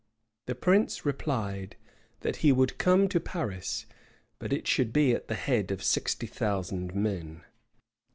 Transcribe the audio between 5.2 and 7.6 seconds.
the head of sixty thousand men.